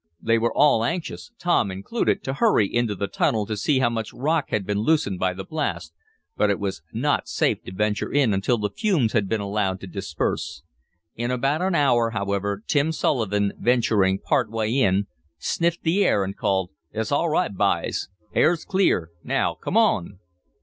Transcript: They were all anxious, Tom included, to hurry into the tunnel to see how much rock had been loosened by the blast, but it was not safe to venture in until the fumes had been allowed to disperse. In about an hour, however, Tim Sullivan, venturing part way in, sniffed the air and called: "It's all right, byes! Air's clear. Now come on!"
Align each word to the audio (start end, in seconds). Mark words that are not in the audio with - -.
They 0.19 0.39
were 0.39 0.51
all 0.51 0.83
anxious, 0.83 1.29
Tom 1.37 1.69
included, 1.69 2.23
to 2.23 2.33
hurry 2.33 2.65
into 2.67 2.95
the 2.95 3.05
tunnel 3.05 3.45
to 3.45 3.55
see 3.55 3.77
how 3.77 3.91
much 3.91 4.11
rock 4.13 4.49
had 4.49 4.65
been 4.65 4.79
loosened 4.79 5.19
by 5.19 5.35
the 5.35 5.43
blast, 5.43 5.93
but 6.35 6.49
it 6.49 6.57
was 6.59 6.81
not 6.91 7.27
safe 7.27 7.61
to 7.65 7.71
venture 7.71 8.11
in 8.11 8.33
until 8.33 8.57
the 8.57 8.71
fumes 8.71 9.13
had 9.13 9.29
been 9.29 9.41
allowed 9.41 9.79
to 9.81 9.85
disperse. 9.85 10.63
In 11.15 11.29
about 11.29 11.61
an 11.61 11.75
hour, 11.75 12.09
however, 12.09 12.63
Tim 12.65 12.91
Sullivan, 12.91 13.53
venturing 13.59 14.17
part 14.17 14.49
way 14.49 14.71
in, 14.71 15.05
sniffed 15.37 15.83
the 15.83 16.03
air 16.03 16.23
and 16.23 16.35
called: 16.35 16.71
"It's 16.91 17.11
all 17.11 17.29
right, 17.29 17.55
byes! 17.55 18.09
Air's 18.33 18.65
clear. 18.65 19.11
Now 19.23 19.53
come 19.53 19.77
on!" 19.77 20.17